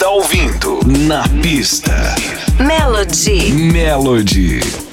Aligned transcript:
Está 0.00 0.08
ouvindo 0.08 0.80
Na 0.86 1.28
Pista. 1.42 2.14
Melody. 2.58 3.52
Melody. 3.52 4.89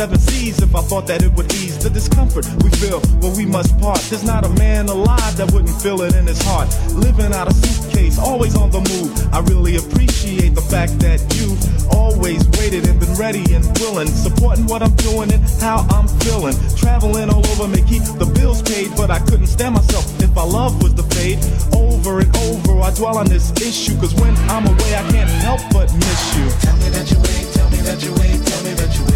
Seven 0.00 0.18
seas 0.18 0.62
if 0.62 0.74
I 0.74 0.80
thought 0.80 1.06
that 1.08 1.22
it 1.22 1.30
would 1.34 1.52
ease 1.52 1.76
the 1.76 1.90
discomfort 1.90 2.48
we 2.64 2.70
feel 2.80 3.00
when 3.20 3.36
we 3.36 3.44
must 3.44 3.78
part. 3.80 4.00
There's 4.08 4.24
not 4.24 4.46
a 4.46 4.48
man 4.56 4.88
alive 4.88 5.36
that 5.36 5.52
wouldn't 5.52 5.76
feel 5.82 6.00
it 6.00 6.16
in 6.16 6.26
his 6.26 6.40
heart. 6.40 6.72
Living 6.96 7.34
out 7.34 7.52
a 7.52 7.52
suitcase, 7.52 8.18
always 8.18 8.56
on 8.56 8.70
the 8.70 8.80
move. 8.80 9.12
I 9.28 9.40
really 9.40 9.76
appreciate 9.76 10.54
the 10.54 10.64
fact 10.64 10.98
that 11.04 11.20
you've 11.36 11.60
always 11.92 12.48
waited 12.56 12.88
and 12.88 12.98
been 12.98 13.12
ready 13.20 13.44
and 13.52 13.60
willing, 13.76 14.08
supporting 14.08 14.64
what 14.64 14.80
I'm 14.80 14.96
doing 15.04 15.30
and 15.34 15.44
how 15.60 15.84
I'm 15.92 16.08
feeling. 16.24 16.56
Traveling 16.80 17.28
all 17.28 17.44
over 17.52 17.68
may 17.68 17.84
keep 17.84 18.00
the 18.16 18.24
bills 18.24 18.62
paid, 18.62 18.96
but 18.96 19.10
I 19.10 19.18
couldn't 19.28 19.52
stand 19.52 19.74
myself 19.74 20.08
if 20.18 20.32
my 20.32 20.48
love 20.48 20.82
was 20.82 20.94
the 20.94 21.04
fade. 21.12 21.36
Over 21.76 22.24
and 22.24 22.32
over, 22.48 22.80
I 22.80 22.88
dwell 22.96 23.18
on 23.18 23.28
this 23.28 23.52
issue, 23.60 24.00
cause 24.00 24.14
when 24.16 24.32
I'm 24.48 24.64
away, 24.64 24.96
I 24.96 25.04
can't 25.12 25.28
help 25.44 25.60
but 25.76 25.92
miss 25.92 26.20
you. 26.40 26.48
Tell 26.64 26.76
me 26.80 26.88
that 26.88 27.04
you 27.12 27.20
wait, 27.20 27.52
tell 27.52 27.68
me 27.68 27.84
that 27.84 28.00
you 28.00 28.12
wait, 28.16 28.40
tell 28.48 28.64
me 28.64 28.72
that 28.80 28.96
you 28.96 29.04
wait 29.04 29.09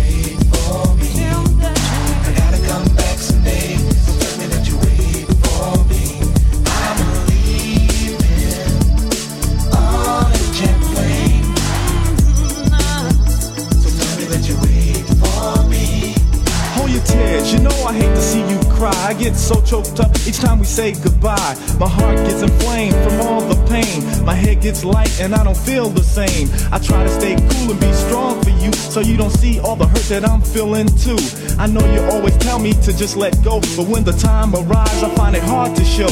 I 19.04 19.12
get 19.12 19.36
so 19.36 19.60
choked 19.60 20.00
up 20.00 20.10
each 20.26 20.38
time 20.38 20.58
we 20.58 20.64
say 20.64 20.92
goodbye. 20.92 21.54
My 21.78 21.86
heart 21.86 22.16
gets 22.26 22.40
inflamed 22.40 22.94
from 23.04 23.20
all 23.20 23.42
the 23.42 23.62
pain. 23.68 24.24
My 24.24 24.32
head 24.32 24.62
gets 24.62 24.82
light 24.82 25.20
and 25.20 25.34
I 25.34 25.44
don't 25.44 25.58
feel 25.58 25.90
the 25.90 26.02
same. 26.02 26.48
I 26.72 26.78
try 26.78 27.04
to 27.04 27.10
stay 27.10 27.36
cool 27.36 27.72
and 27.72 27.78
be 27.78 27.92
strong 27.92 28.42
for 28.42 28.48
you 28.48 28.72
so 28.72 29.00
you 29.00 29.18
don't 29.18 29.36
see 29.36 29.60
all 29.60 29.76
the 29.76 29.86
hurt 29.86 30.08
that 30.08 30.24
I'm 30.24 30.40
feeling 30.40 30.86
too. 31.04 31.18
I 31.58 31.66
know 31.66 31.84
you 31.92 32.00
always 32.12 32.34
tell 32.38 32.58
me 32.58 32.72
to 32.72 32.96
just 32.96 33.14
let 33.14 33.36
go, 33.44 33.60
but 33.76 33.86
when 33.88 34.04
the 34.04 34.12
time 34.12 34.54
arrives, 34.54 35.02
I 35.02 35.14
find 35.14 35.36
it 35.36 35.42
hard 35.42 35.76
to 35.76 35.84
show. 35.84 36.08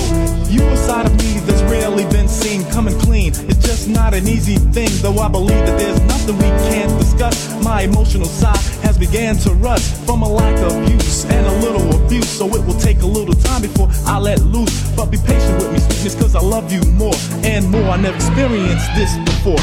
You 0.52 0.60
a 0.60 0.76
side 0.76 1.06
of 1.06 1.16
me 1.16 1.40
that's 1.46 1.61
rarely 1.72 2.04
been 2.12 2.28
seen 2.28 2.62
coming 2.70 2.96
clean. 3.00 3.32
It's 3.48 3.64
just 3.66 3.88
not 3.88 4.12
an 4.12 4.28
easy 4.28 4.56
thing, 4.76 4.90
though 5.00 5.19
I 5.19 5.28
believe 5.28 5.64
that 5.66 5.78
there's 5.78 6.00
nothing 6.02 6.36
we 6.36 6.50
can't 6.69 6.92
discuss. 7.00 7.36
My 7.64 7.82
emotional 7.82 8.26
side 8.26 8.64
has 8.84 8.98
began 8.98 9.36
to 9.38 9.50
rust 9.54 10.04
from 10.04 10.20
a 10.22 10.28
lack 10.28 10.58
of 10.58 10.72
use 10.90 11.24
and 11.24 11.46
a 11.46 11.54
little 11.64 11.86
abuse. 11.96 12.28
So 12.28 12.46
it 12.56 12.62
will 12.66 12.78
take 12.78 13.00
a 13.00 13.06
little 13.06 13.34
time 13.34 13.62
before 13.62 13.88
I 14.04 14.19
let 14.19 14.40
loose. 14.40 14.76
But 14.94 15.06
be 15.06 15.16
patient 15.16 15.56
with 15.62 15.72
me, 15.72 15.78
sweetness, 15.78 16.14
cause 16.14 16.36
I 16.36 16.40
love 16.40 16.70
you 16.70 16.82
more 16.92 17.16
and 17.42 17.70
more. 17.70 17.88
I 17.88 17.96
never 17.96 18.16
experienced 18.16 18.88
this 18.94 19.16
before. 19.24 19.62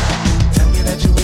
Tell 0.57 0.69
me 0.73 0.81
that 0.89 1.03
you 1.05 1.18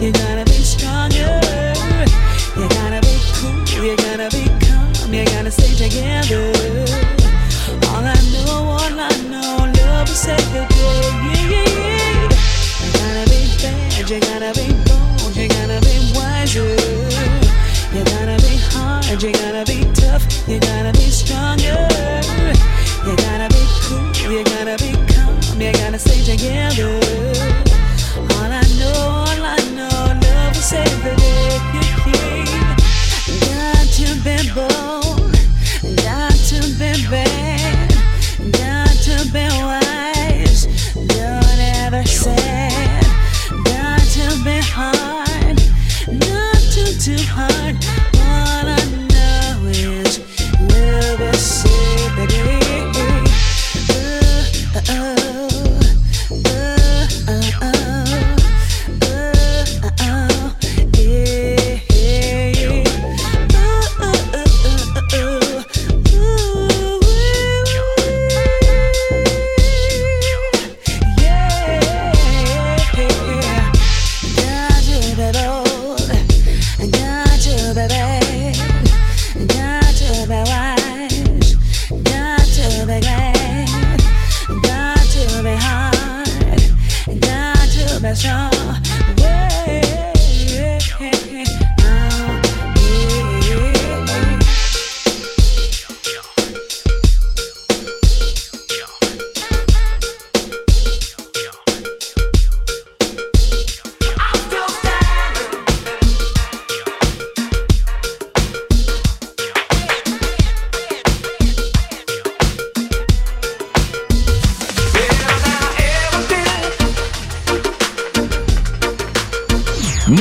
you 0.00 0.12
gotta 0.12 0.47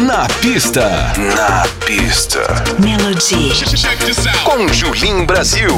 Na 0.08 0.26
pista. 0.40 1.12
Na 1.36 1.68
pista. 1.86 2.40
Melody. 2.80 3.52
Com 4.46 4.66
Julim 4.72 5.26
Brasil. 5.26 5.76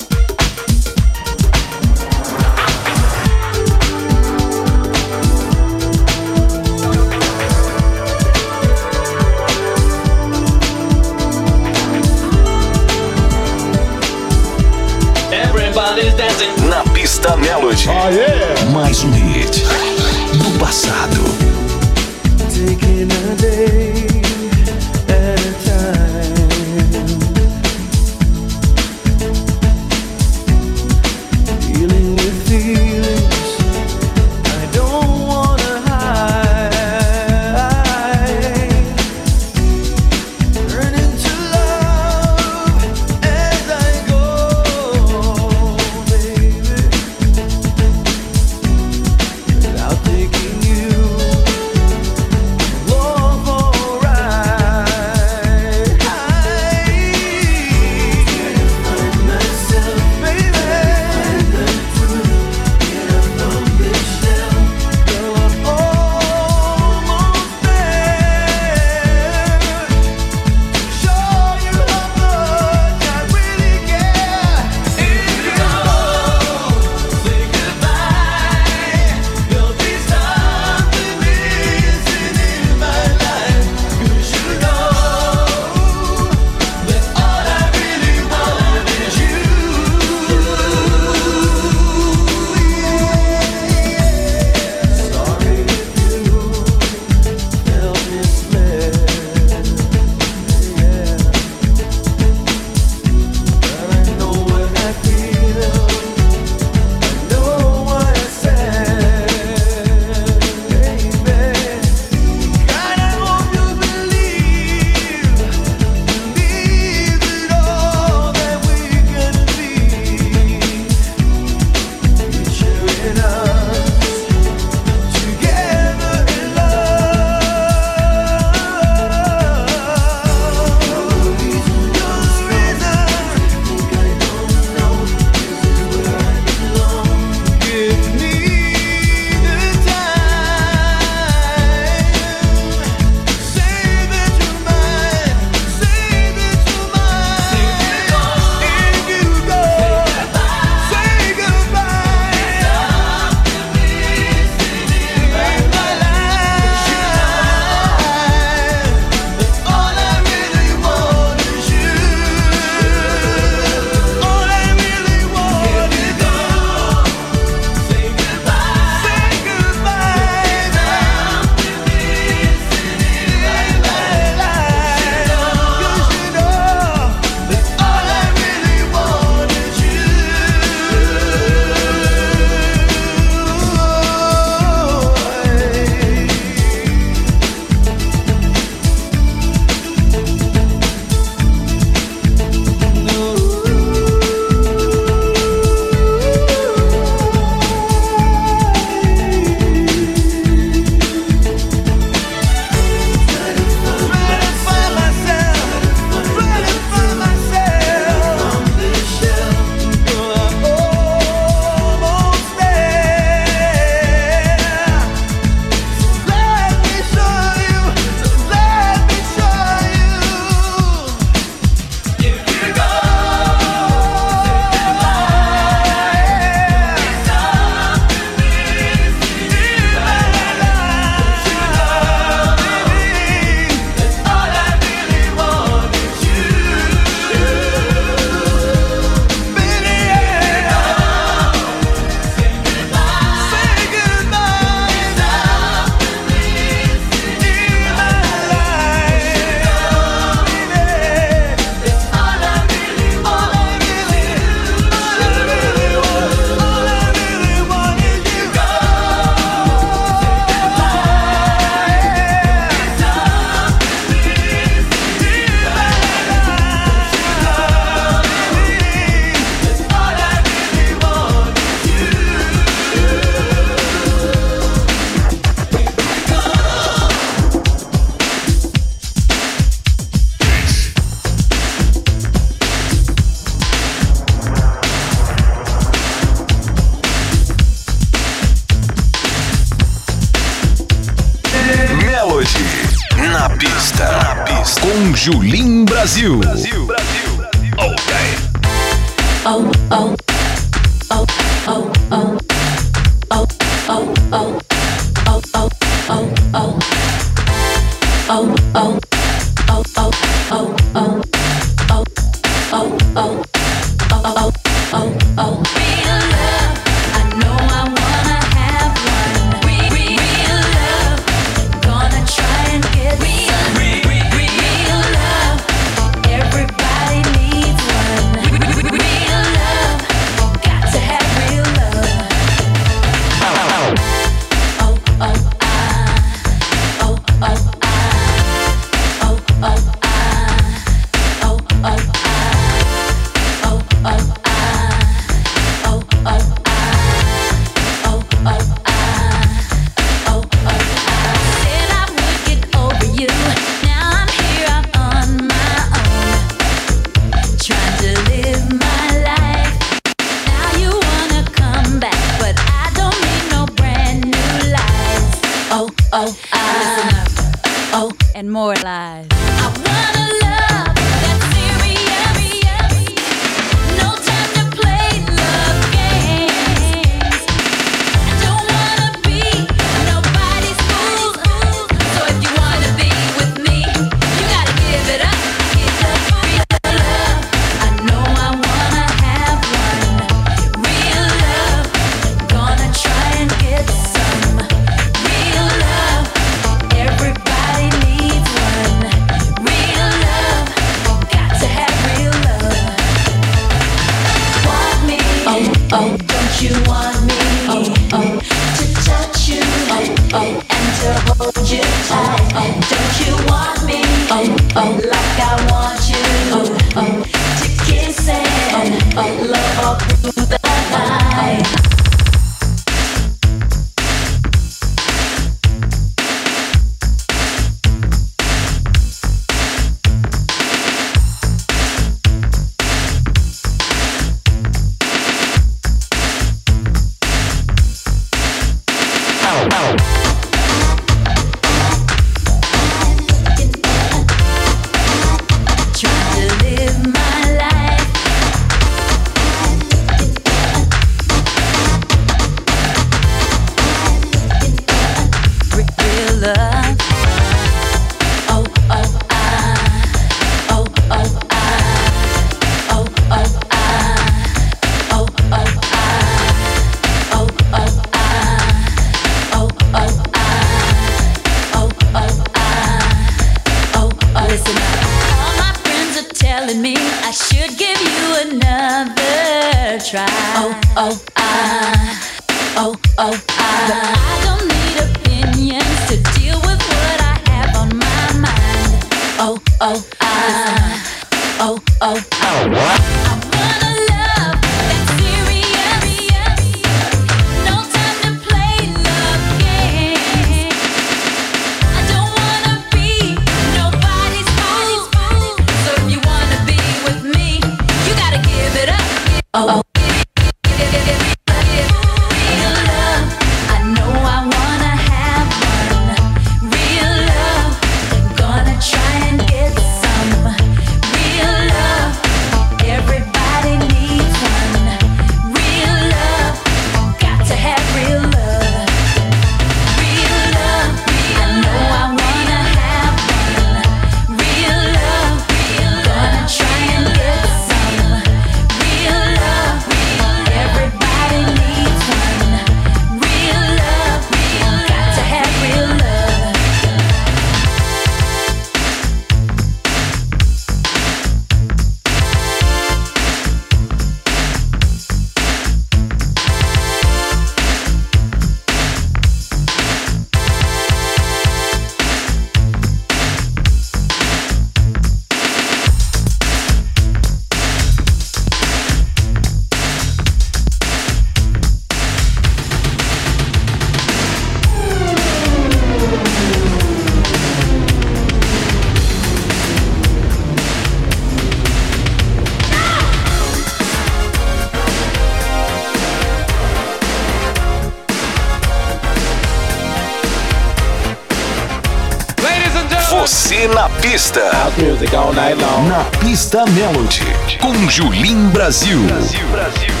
Revista 596.31 596.63
Melody, 596.65 597.25
com 597.59 597.89
Julim 597.89 598.47
Brasil. 598.51 599.03
Brasil, 599.03 599.45
Brasil. 599.49 600.00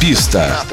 Писта. 0.00 0.64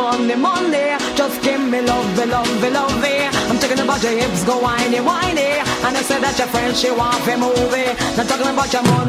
money, 0.00 0.34
money. 0.34 0.86
Just 1.18 1.42
give 1.42 1.60
me 1.72 1.80
love, 1.82 2.18
love, 2.34 2.62
love. 2.76 3.04
Eh. 3.04 3.28
I'm 3.48 3.58
talking 3.58 3.80
about 3.84 4.02
your 4.02 4.12
hips, 4.20 4.44
go 4.44 4.54
whiny, 4.58 5.00
whiny. 5.08 5.50
And 5.86 5.94
I 6.00 6.02
said 6.08 6.20
that 6.24 6.38
your 6.38 6.48
friend, 6.48 6.74
she 6.76 6.90
want 6.90 7.22
to 7.24 7.36
movie. 7.36 7.90
Eh. 7.92 8.16
Not 8.16 8.26
talking 8.28 8.50
about 8.54 8.72
your 8.72 8.82
money. 8.82 8.99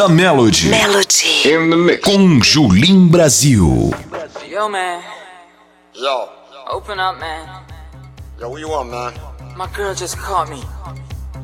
Essa 0.00 0.08
Melody. 0.08 0.70
Melody. 0.70 1.42
In 1.44 1.68
the 1.68 1.76
mix. 1.76 2.02
Com 2.02 2.40
Julim 2.40 3.10
Brasil. 3.10 3.92
Yo, 4.48 4.66
man. 4.66 5.02
Yo. 5.92 6.26
Open 6.70 6.98
up, 6.98 7.20
man. 7.20 7.46
Yo, 8.40 8.48
what 8.48 8.60
you 8.60 8.70
want, 8.70 8.90
man? 8.90 9.12
My 9.58 9.68
girl 9.76 9.94
just 9.94 10.16
caught 10.16 10.48
me. 10.48 10.62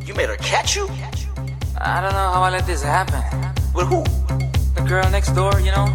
You 0.07 0.15
made 0.15 0.31
her 0.31 0.37
catch 0.37 0.75
you? 0.75 0.89
I 1.79 2.01
don't 2.01 2.15
know 2.15 2.33
how 2.33 2.45
I 2.45 2.51
let 2.51 2.67
this 2.67 2.83
happen. 2.83 3.21
With 3.75 3.89
who? 3.89 4.03
The 4.75 4.87
girl 4.89 5.07
next 5.11 5.33
door, 5.33 5.61
you 5.61 5.73
know? 5.73 5.95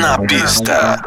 na 0.00 0.18
pista. 0.28 1.00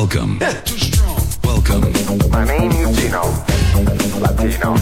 Welcome. 0.00 0.38
Welcome. 1.44 1.92
My 2.30 2.42
name 2.46 2.70
is 2.70 2.96
Gino. 2.96 3.20
Latino. 4.18 4.74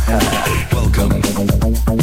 Welcome. 0.70 1.97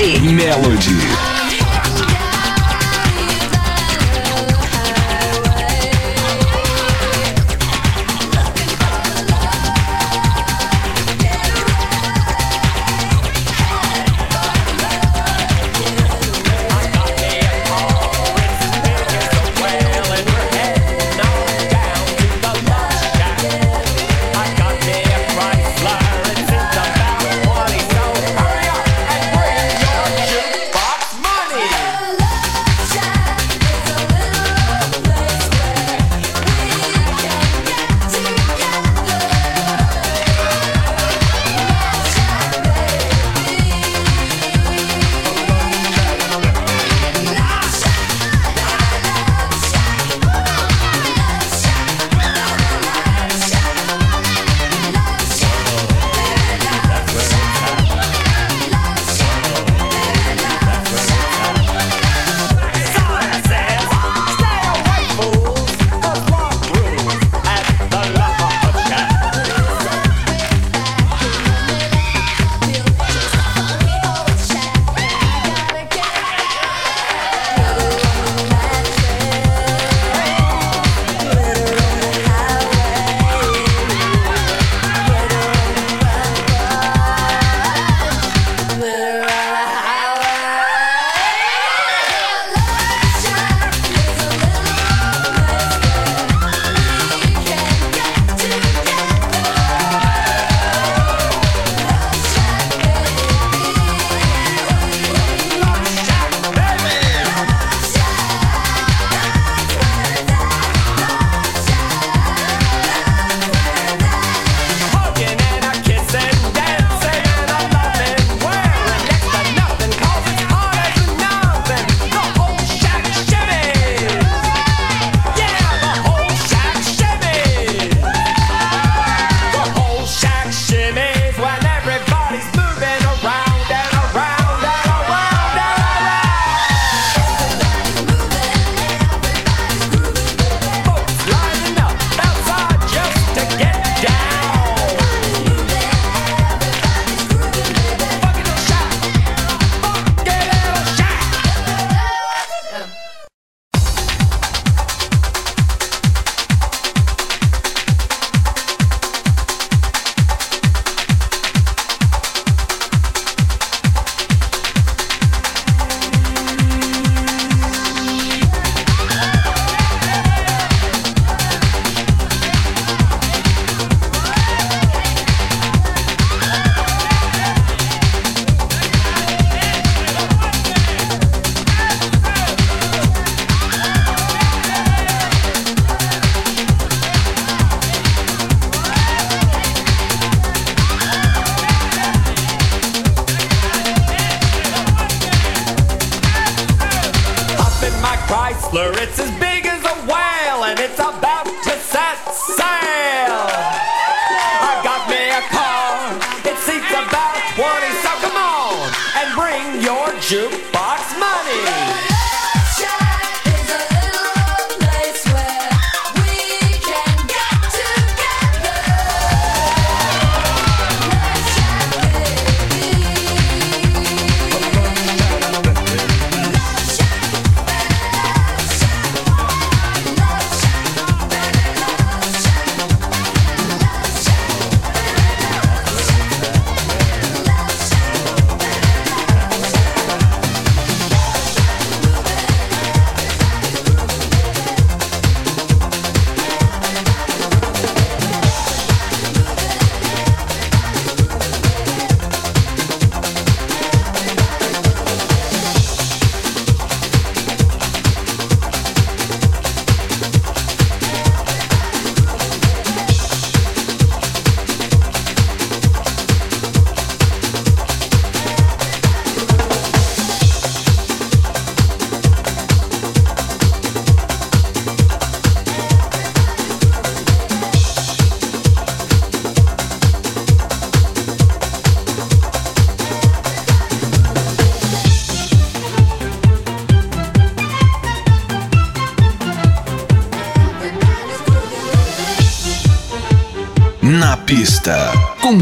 Melody. 0.00 0.32
Melody. 0.32 1.49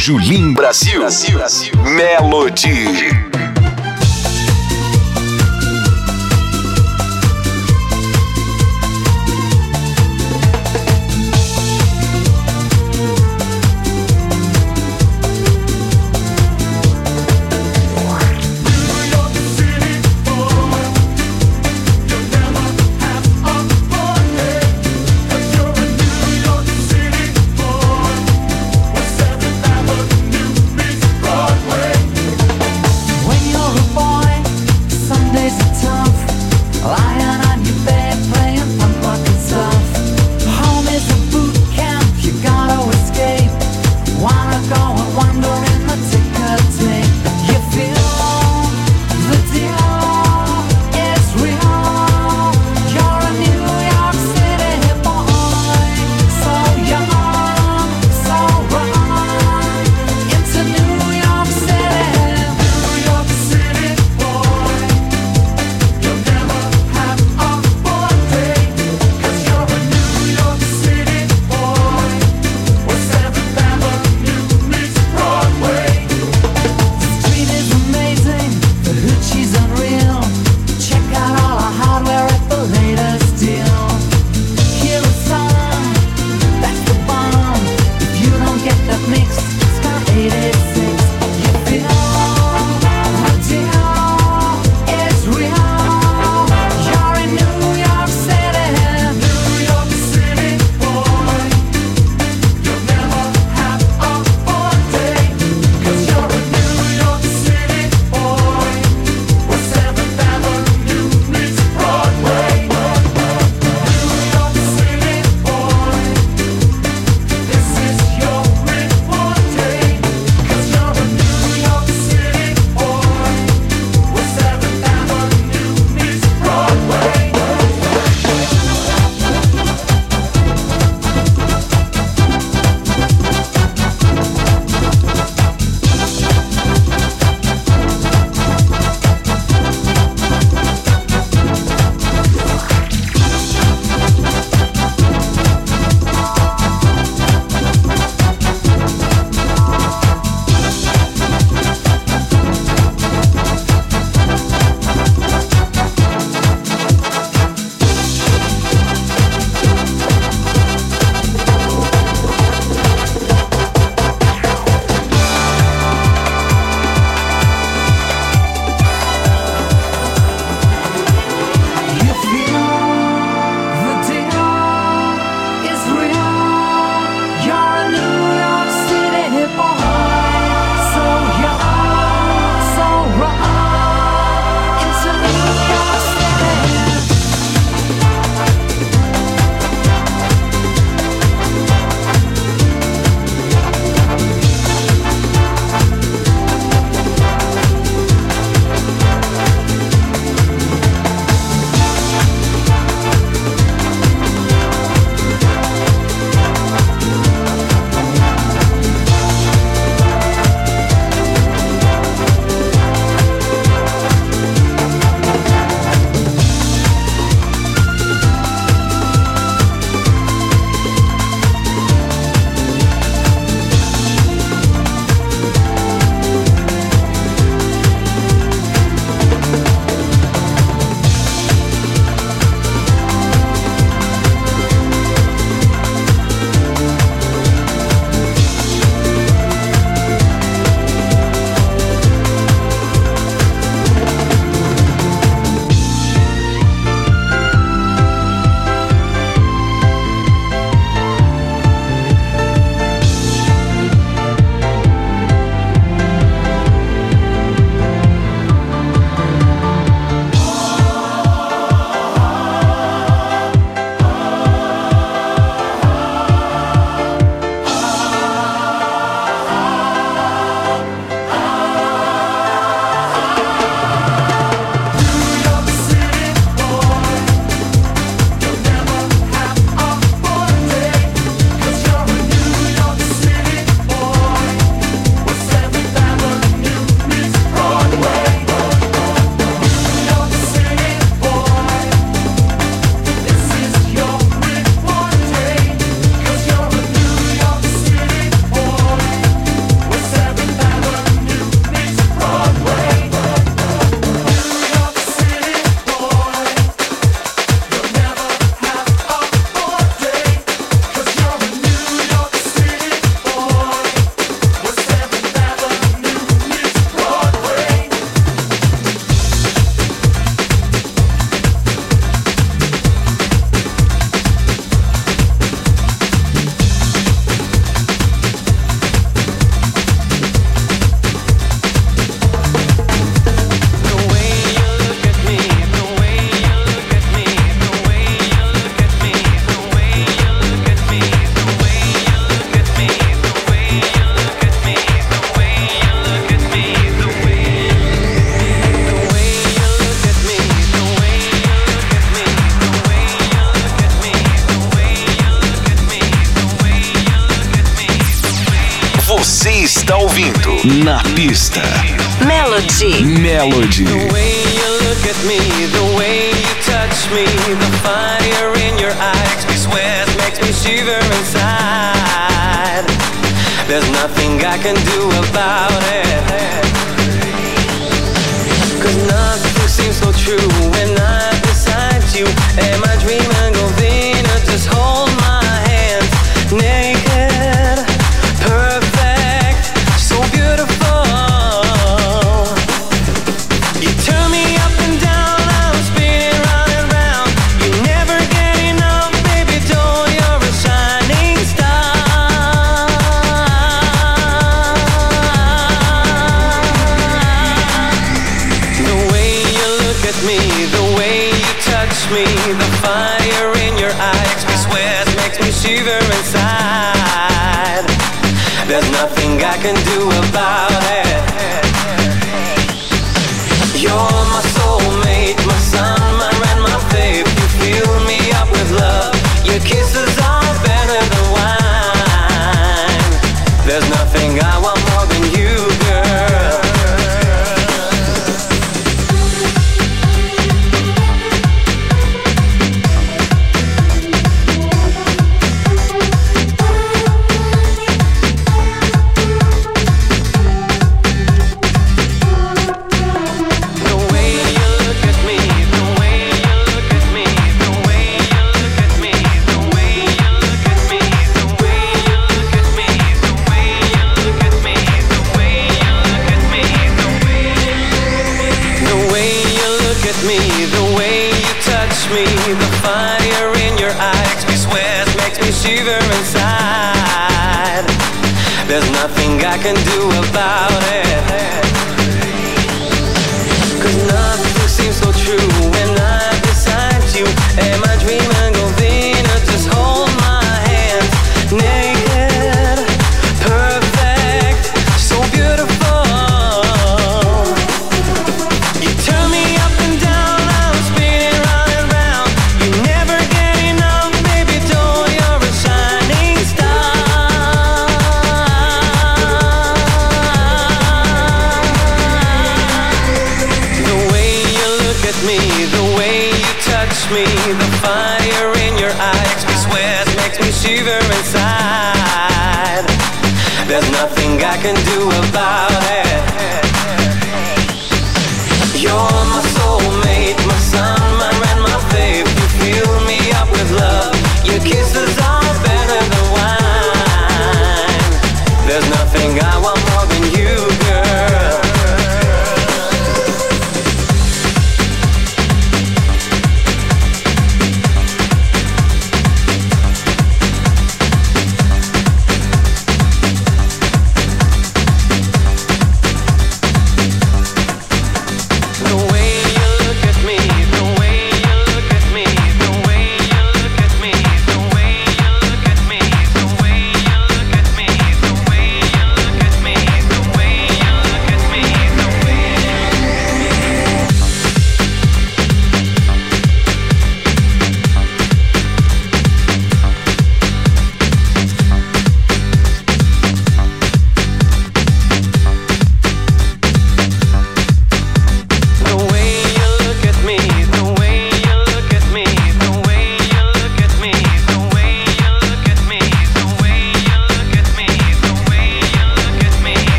Julim 0.00 0.54
Brasil. 0.54 1.02
Melody. 1.84 3.29